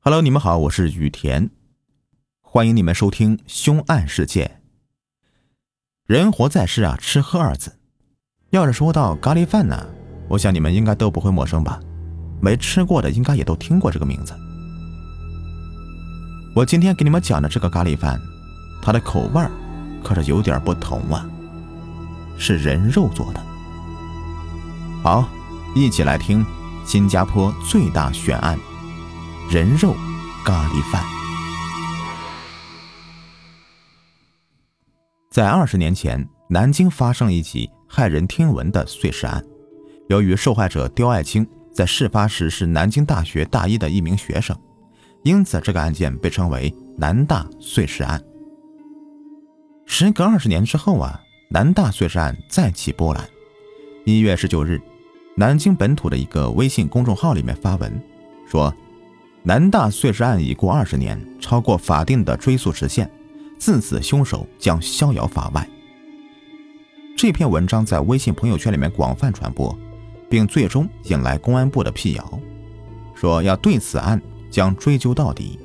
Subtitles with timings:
[0.00, 1.50] Hello，你们好，我是雨田，
[2.40, 4.46] 欢迎你们收听《凶案事件》。
[6.06, 7.76] 人活在世啊，吃喝二字。
[8.50, 9.86] 要是说到咖喱饭呢，
[10.28, 11.80] 我想你们应该都不会陌生吧？
[12.40, 14.32] 没吃过的应该也都听过这个名字。
[16.54, 18.20] 我今天给你们讲的这个咖喱饭，
[18.80, 19.44] 它的口味
[20.02, 21.28] 可是有点不同啊，
[22.38, 23.44] 是人肉做的。
[25.02, 25.28] 好，
[25.74, 26.46] 一起来听
[26.86, 28.56] 新加坡最大悬案。
[29.50, 29.94] 人肉
[30.44, 31.02] 咖喱饭，
[35.30, 39.42] 在二十年前，南京发生一起骇人听闻的碎尸案。
[40.10, 44.54] 由于受害者刁爱青在事发时是南京大学大一的一名学生，
[45.22, 48.22] 因此这个案件被称为“南大碎尸案”。
[49.86, 51.18] 时隔二十年之后啊，
[51.48, 53.26] 南大碎尸案再起波澜。
[54.04, 54.78] 一月十九日，
[55.36, 57.98] 南京本土的一个微信公众号里面发文
[58.46, 58.70] 说。
[59.44, 63.08] 南大碎尸案已过二十年，超过法定的追诉时限，
[63.56, 65.66] 自此凶手将逍遥法外。
[67.16, 69.76] 这篇文章在微信朋友圈里面广泛传播，
[70.28, 72.40] 并最终引来公安部的辟谣，
[73.14, 75.58] 说要对此案将追究到底。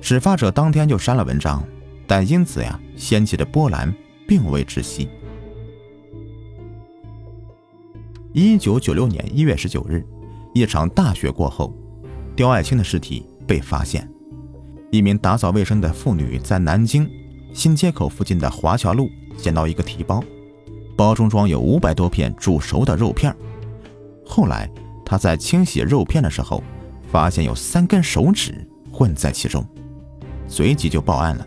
[0.00, 1.64] 始发者当天就删了文章，
[2.06, 3.92] 但因此呀掀起的波澜
[4.26, 5.08] 并未止息。
[8.32, 10.06] 一九九六年一月十九日，
[10.52, 11.74] 一场大雪过后。
[12.38, 14.08] 刁爱青的尸体被发现，
[14.92, 17.10] 一名打扫卫生的妇女在南京
[17.52, 20.22] 新街口附近的华侨路捡到一个提包，
[20.96, 23.34] 包中装有五百多片煮熟的肉片。
[24.24, 24.70] 后来，
[25.04, 26.62] 她在清洗肉片的时候，
[27.10, 29.66] 发现有三根手指混在其中，
[30.46, 31.44] 随即就报案了。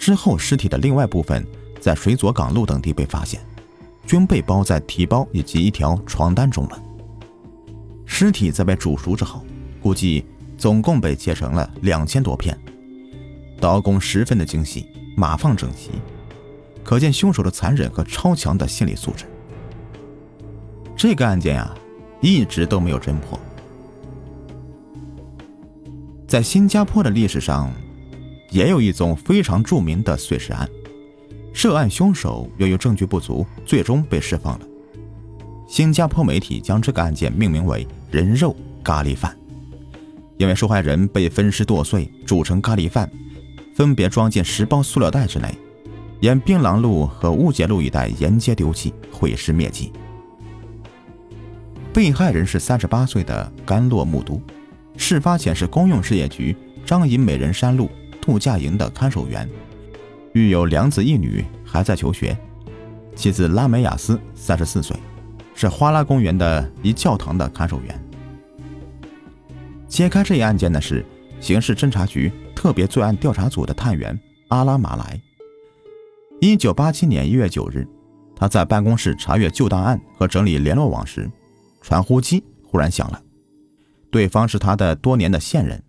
[0.00, 1.46] 之后，尸体的另外部分
[1.80, 3.40] 在水左港路等地被发现，
[4.04, 6.82] 均被包在提包以及一条床单中了。
[8.10, 9.44] 尸体在被煮熟之后，
[9.80, 10.24] 估计
[10.56, 12.58] 总共被切成了两千多片，
[13.60, 15.90] 刀工十分的精细，码放整齐，
[16.82, 19.26] 可见凶手的残忍和超强的心理素质。
[20.96, 21.72] 这个案件呀，
[22.20, 23.38] 一直都没有侦破。
[26.26, 27.70] 在新加坡的历史上，
[28.50, 30.68] 也有一宗非常著名的碎尸案，
[31.52, 34.66] 涉案凶手由于证据不足，最终被释放了。
[35.68, 39.36] 新加坡媒体将这个案件命名为“人肉咖喱饭”，
[40.38, 43.10] 因为受害人被分尸剁碎，煮成咖喱饭，
[43.74, 45.54] 分别装进十包塑料袋之内，
[46.20, 49.92] 沿槟榔路和乌节路一带沿街丢弃，毁尸灭迹。
[51.92, 54.40] 被害人是三十八岁的甘洛木都，
[54.96, 57.90] 事发前是公用事业局张掖美人山路
[58.20, 59.48] 度假营的看守员，
[60.32, 62.36] 育有两子一女，还在求学。
[63.16, 64.96] 妻子拉梅亚斯三十四岁。
[65.60, 68.04] 是花拉公园的一教堂的看守员。
[69.88, 71.04] 揭开这一案件的是
[71.40, 74.16] 刑事侦查局特别罪案调查组的探员
[74.50, 75.20] 阿拉马来。
[76.40, 77.84] 一九八七年一月九日，
[78.36, 81.28] 他在办公室查阅旧档案和整理联络网时，
[81.82, 83.20] 传呼机忽然响了。
[84.12, 85.82] 对方是他的多年的线人，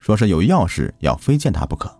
[0.00, 1.90] 说是有要事要非见他不可。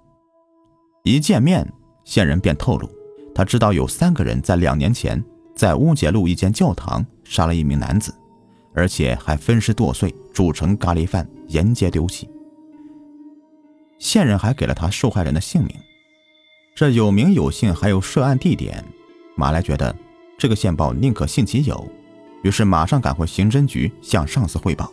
[1.04, 1.66] 一见面，
[2.04, 2.86] 线人便透露，
[3.34, 5.24] 他知道有三个人在两年前。
[5.56, 8.14] 在乌节路一间教堂杀了一名男子，
[8.72, 12.28] 而且还分尸剁碎，煮成咖喱饭，沿街丢弃。
[13.98, 15.74] 线人还给了他受害人的姓名，
[16.74, 18.84] 这有名有姓，还有涉案地点。
[19.36, 19.94] 马来觉得
[20.38, 21.88] 这个线报宁可信其有，
[22.42, 24.92] 于是马上赶回刑侦局向上司汇报。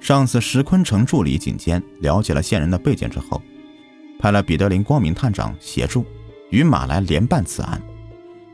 [0.00, 3.42] 上司石坤城助理警监了解了线人的背景之后，
[4.18, 6.04] 派了彼得林光明探长协助，
[6.50, 7.82] 与马来联办此案。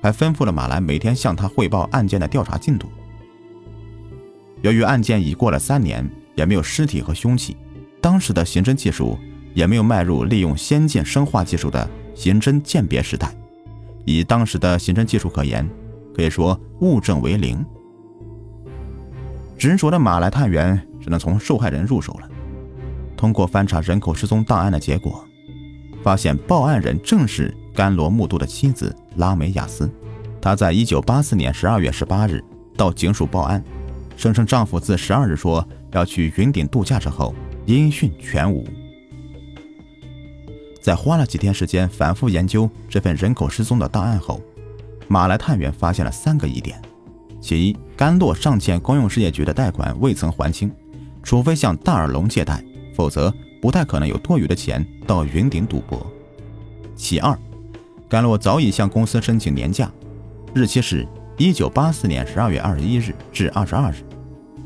[0.02, 2.90] 还吩咐了马来每天向他汇报案件的调查进度。
[4.60, 7.56] 由于案件已过了三年，也没有尸体和凶器，
[8.00, 9.16] 当时的刑侦技术
[9.54, 13.32] 也没有迈入利用先进生化技术的刑侦鉴别时代。
[14.04, 15.68] 以当时的刑侦技术可言，
[16.14, 17.64] 可以说物证为零。
[19.56, 22.28] 执着的马来探员只能从受害人入手了。
[23.16, 25.24] 通过翻查人口失踪档案的结果，
[26.02, 27.56] 发现报案人正是。
[27.74, 29.90] 甘罗木都的妻子拉梅亚斯，
[30.40, 32.42] 她在一九八四年十二月十八日
[32.76, 33.62] 到警署报案，
[34.16, 37.34] 声称丈夫自十二日说要去云顶度假之后，
[37.66, 38.66] 音讯全无。
[40.80, 44.40] 在花了几天时间反复研究这份人口失踪的档案后，
[45.06, 46.80] 马来探员发现了三个疑点：
[47.40, 50.70] 其一，甘洛尚欠公用事业局的贷款未曾还清，
[51.22, 52.64] 除非向大耳龙借贷，
[52.94, 56.04] 否则不太可能有多余的钱到云顶赌博；
[56.96, 57.38] 其二，
[58.12, 59.90] 甘洛早已向公司申请年假，
[60.52, 64.04] 日期是一九八四年十二月二十一日至二十二日，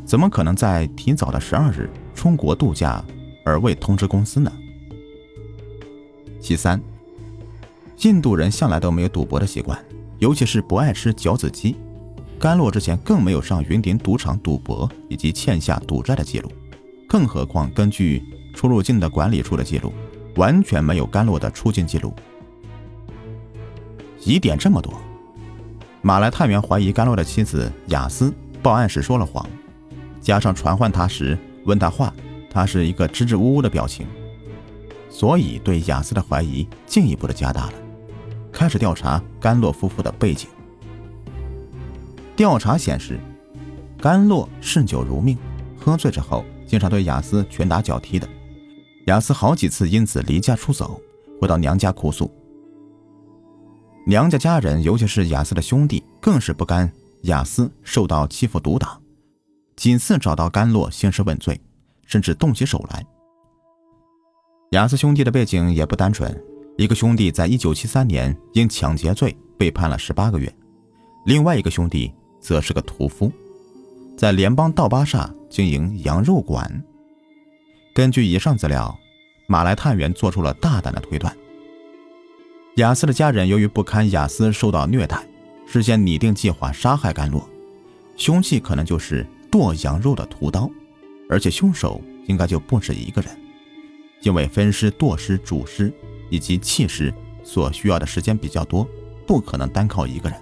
[0.04, 3.04] 怎么可能在提早的十二日出国度假
[3.44, 4.52] 而未通知公司呢？
[6.40, 6.82] 其三，
[8.02, 9.78] 印度人向来都没有赌博的习惯，
[10.19, 11.76] 尤其是不爱吃饺子鸡。
[12.40, 16.50] 甘洛之前更没有上云顶赌场赌博以及欠下赌债的记录，
[17.08, 19.92] 更何况根据出入境的管理处的记录，
[20.34, 22.12] 完全没有甘洛的出境记录。
[24.26, 24.93] 疑点这么多，
[26.02, 29.49] 马来探员怀疑甘洛的妻子雅思报案时说了谎，
[30.20, 32.12] 加上传唤他时问他话，
[32.50, 34.05] 他是一个支支吾吾的表情。
[35.08, 37.73] 所以，对雅思的怀疑进一步的加大了，
[38.50, 40.49] 开始调查甘洛夫妇的背景。
[42.34, 43.20] 调查显示，
[43.96, 45.38] 甘洛嗜酒如命，
[45.78, 48.28] 喝醉之后经常对雅思拳打脚踢的。
[49.05, 51.00] 雅思好几次因此离家出走，
[51.40, 52.28] 回到娘家哭诉。
[54.08, 56.91] 娘家家人，尤其是雅思的兄弟，更是不甘
[57.23, 58.97] 雅思受到欺负毒打，
[59.75, 61.61] 几次找到甘洛兴师问罪，
[62.06, 63.05] 甚至动起手来。
[64.70, 66.41] 雅思兄弟的背景也不单纯，
[66.79, 70.55] 一个兄弟在一九七三年因抢劫罪被判了十八个月，
[71.25, 73.32] 另外一个兄弟则是个屠夫，
[74.17, 76.81] 在联邦道巴萨经营羊肉馆。
[77.93, 78.97] 根据以上资料，
[79.49, 81.37] 马来探员做出了大胆的推断：
[82.76, 85.26] 雅思的家人由于不堪雅思受到虐待，
[85.67, 87.49] 事先拟定计划杀害甘洛，
[88.19, 90.70] 凶器可能就是剁羊肉的屠刀，
[91.26, 93.31] 而且凶手应该就不止一个人。
[94.20, 95.90] 因为分尸、剁尸、煮尸
[96.28, 97.12] 以及弃尸
[97.43, 98.87] 所需要的时间比较多，
[99.26, 100.38] 不可能单靠一个人。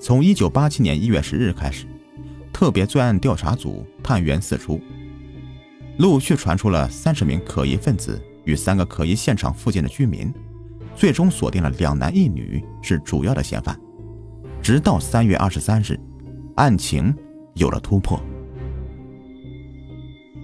[0.00, 1.84] 从一九八七年一月十日开始，
[2.50, 4.80] 特别罪案调查组探员四处，
[5.98, 10.32] 陆续传出了三十名可疑分子与三个可疑现场附近的居民，
[10.94, 13.78] 最终锁定了两男一女是主要的嫌犯。
[14.60, 15.98] 直到三月二十三日，
[16.56, 17.14] 案情
[17.54, 18.20] 有了突破。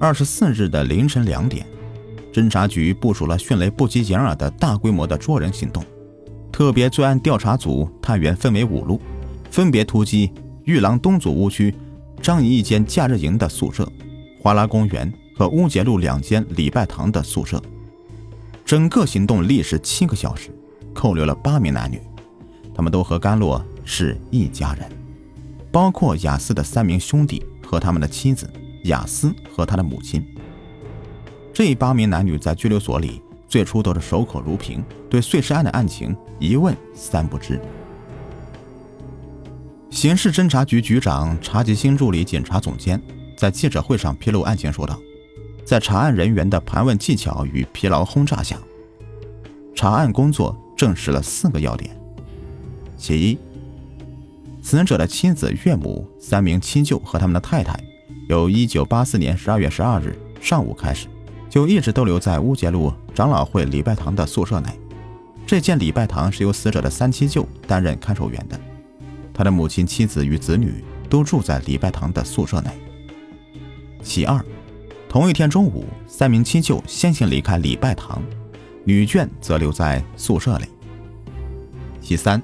[0.01, 1.67] 二十四日的凌晨两点，
[2.33, 5.85] 侦查局部署了迅雷不及掩耳的大规模的捉人行动。
[6.51, 9.01] 特别罪案调查组探员分为五路，
[9.51, 10.33] 分别突击
[10.65, 11.73] 玉廊东组屋区
[12.21, 13.89] 张仪一间假日营的宿舍、
[14.41, 17.63] 华拉公园和乌节路两间礼拜堂的宿舍。
[18.69, 20.51] 整个行动历时七个小时，
[20.93, 21.99] 扣留了八名男女，
[22.75, 24.87] 他们都和甘洛是一家人，
[25.73, 28.47] 包括雅思的三名兄弟和他们的妻子。
[28.85, 30.23] 雅思和他的母亲，
[31.51, 37.59] 这八名男女在拘留所里最初都是守口如瓶，对碎尸案的案情一问三不知。
[39.91, 43.03] 刑事侦查局局长查吉星助理检察总监
[43.35, 45.01] 在记者会上披露案情说道
[45.69, 48.59] ：“在查案人员的盘问技巧与疲劳轰炸下，
[49.75, 51.95] 查案工作证实了四个要点：
[52.97, 53.39] 其一，
[54.63, 57.79] 死者的妻子、岳母、三名亲舅和他们的太太。”
[58.31, 61.07] 由一九八四年十二月十二日上午开始，
[61.51, 64.71] 就一直逗留在乌节路长老会礼拜堂的宿舍内。
[65.47, 68.59] 这间礼拜堂是由死者的三七舅担任看守员的，
[69.35, 72.71] 他的母亲、妻子与子女都住在礼拜堂的宿舍内。
[74.03, 74.43] 其二，
[75.09, 78.23] 同一天中午，三名亲舅先行离开礼拜堂，
[78.85, 80.67] 女眷则留在宿舍里。
[82.03, 82.43] 其三，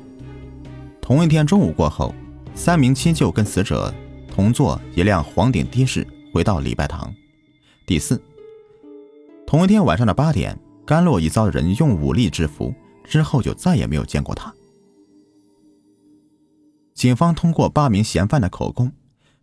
[1.00, 2.14] 同一天中午过后，
[2.54, 3.92] 三名亲舅跟死者。
[4.34, 7.14] 同坐一辆黄顶的士回到礼拜堂。
[7.86, 8.20] 第四，
[9.46, 12.74] 同一天晚上的八点，甘洛已遭人用武力制服，
[13.04, 14.52] 之后就再也没有见过他。
[16.94, 18.90] 警方通过八名嫌犯的口供，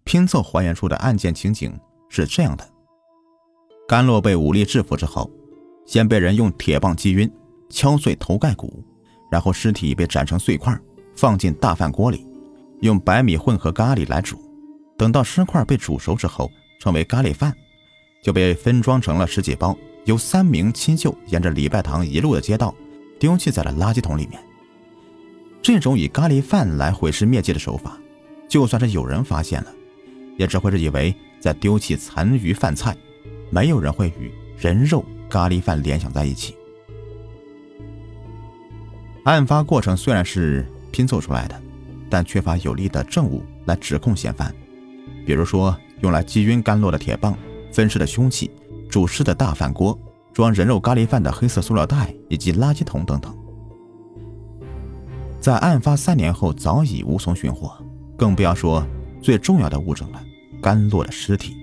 [0.04, 1.74] 拼凑还原出的案件情景
[2.10, 2.70] 是这样的：
[3.92, 5.30] 甘洛被武力制服之后，
[5.86, 7.30] 先被人用铁棒击晕，
[7.70, 8.82] 敲碎头盖骨，
[9.30, 10.74] 然后尸体被斩成碎块，
[11.14, 12.26] 放进大饭锅里，
[12.80, 14.40] 用白米混合咖喱来煮。
[14.98, 17.54] 等到尸块被煮熟之后，成为咖喱饭，
[18.24, 22.74] 就被分装成了十几包，由三名亲舅沿着礼拜堂一路的街道
[23.20, 24.42] 丢弃在了垃圾桶里面。
[25.62, 28.00] 这种以咖喱饭来毁尸灭迹的手法，
[28.48, 29.76] 就算是有人发现了，
[30.38, 32.96] 也只会是以为在丢弃残余饭菜，
[33.52, 36.56] 没有人会与人肉咖喱饭联想在一起。
[39.26, 41.62] 案发过程虽然是拼凑出来的，
[42.10, 44.52] 但缺乏有力的证物来指控嫌犯。
[45.26, 47.38] 比如说，用来击晕甘洛的铁棒、
[47.72, 48.50] 分尸的凶器、
[48.90, 49.98] 煮尸的大饭锅、
[50.34, 53.38] 装人肉咖喱饭的黑色塑料袋以及垃圾桶等等，
[55.40, 57.72] 在案发三年后早已无从寻获，
[58.18, 58.84] 更不要说
[59.22, 60.24] 最重要的物证了——
[60.62, 61.56] 甘洛的尸体，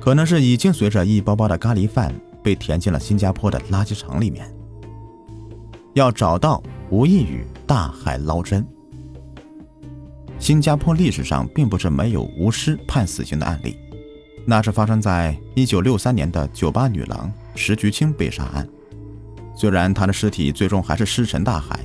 [0.00, 4.50] 可能是已经随着一包包的咖喱饭被填进了新加坡的垃圾场里面。
[5.92, 8.66] 要找到，无异于大海捞针。
[10.38, 13.76] 新加坡历史上并不是没有无尸判死刑的案例，
[14.46, 18.66] 那是发生在一九六三年的酒吧女郎石菊清被杀案。
[19.54, 21.78] 虽然她的尸体最终还是尸沉大海，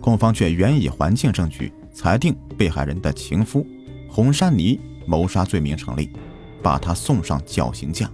[0.00, 3.66] 控方却援以环境证据，裁定被害人的情夫
[4.08, 6.10] 洪山妮谋杀罪名成立，
[6.62, 8.10] 把他送上绞刑架。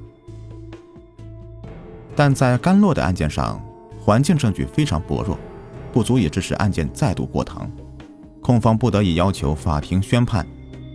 [2.16, 3.60] 但在甘洛的案件上，
[4.00, 5.38] 环境证据非常薄弱，
[5.92, 7.70] 不足以支持案件再度过堂。
[8.40, 10.46] 控方不得已要求法庭宣判，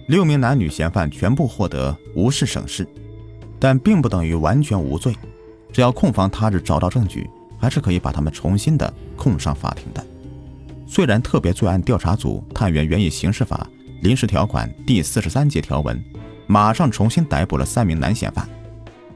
[0.07, 2.87] 六名男女嫌犯全部获得无事省视，
[3.59, 5.15] 但并不等于完全无罪。
[5.73, 7.29] 只要控方他日找到证据，
[7.59, 10.05] 还是可以把他们重新的控上法庭的。
[10.87, 13.69] 虽然特别罪案调查组探员援引刑事法
[14.01, 16.03] 临时条款第四十三节条文，
[16.51, 18.49] 马上重新逮捕了三名男嫌犯，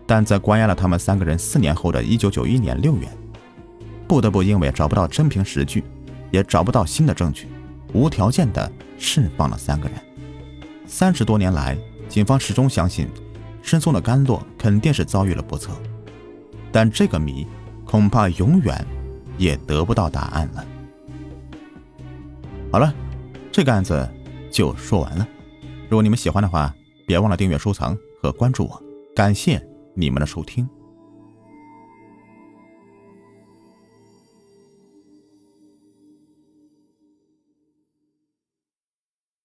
[0.05, 3.07] 但在关押了他们三个人四年后的一九九一年六月，
[4.07, 5.83] 不得不因为找不到真凭实据，
[6.29, 7.47] 也找不到新的证据。
[7.91, 9.97] 无条件的释放了三个人。
[10.85, 11.75] 三十多年来，
[12.07, 13.07] 警方始终相信
[13.63, 15.71] 失踪的甘洛肯定是遭遇了不测，
[16.71, 17.47] 但这个谜
[17.83, 18.85] 恐怕永远
[19.39, 20.63] 也得不到答案了。
[22.71, 22.93] 好了，
[23.51, 24.07] 这个案子
[24.51, 25.27] 就说完了。
[25.89, 26.71] 如果你们喜欢的话，
[27.05, 28.83] 别忘了订阅、收藏和关注我。
[29.15, 29.61] 感谢
[29.95, 30.67] 你们的收听。